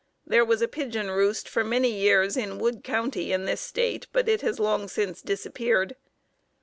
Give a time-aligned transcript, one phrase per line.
[0.25, 4.27] There was a pigeon roost for many years in Wood County, in this State, but
[4.27, 5.95] it has long since disappeared.